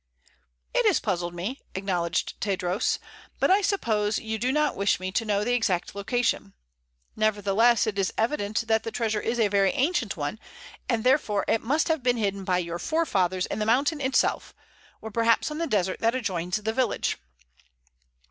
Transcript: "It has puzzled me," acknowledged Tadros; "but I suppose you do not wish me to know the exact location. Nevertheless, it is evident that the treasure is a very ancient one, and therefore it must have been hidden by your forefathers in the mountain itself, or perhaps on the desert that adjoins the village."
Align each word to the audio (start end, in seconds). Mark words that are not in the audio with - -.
"It 0.73 0.83
has 0.87 0.99
puzzled 0.99 1.35
me," 1.35 1.61
acknowledged 1.75 2.39
Tadros; 2.41 2.97
"but 3.39 3.51
I 3.51 3.61
suppose 3.61 4.17
you 4.17 4.39
do 4.39 4.51
not 4.51 4.75
wish 4.75 4.99
me 4.99 5.11
to 5.11 5.25
know 5.25 5.43
the 5.43 5.53
exact 5.53 5.93
location. 5.93 6.53
Nevertheless, 7.15 7.85
it 7.85 7.99
is 7.99 8.11
evident 8.17 8.65
that 8.67 8.81
the 8.81 8.89
treasure 8.89 9.21
is 9.21 9.39
a 9.39 9.47
very 9.47 9.69
ancient 9.69 10.17
one, 10.17 10.39
and 10.89 11.03
therefore 11.03 11.45
it 11.47 11.61
must 11.61 11.87
have 11.87 12.01
been 12.01 12.17
hidden 12.17 12.43
by 12.43 12.57
your 12.57 12.79
forefathers 12.79 13.45
in 13.45 13.59
the 13.59 13.65
mountain 13.67 14.01
itself, 14.01 14.55
or 15.01 15.11
perhaps 15.11 15.51
on 15.51 15.59
the 15.59 15.67
desert 15.67 15.99
that 15.99 16.15
adjoins 16.15 16.57
the 16.57 16.73
village." 16.73 17.17